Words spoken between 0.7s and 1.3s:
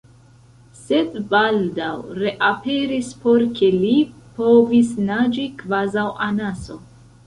sed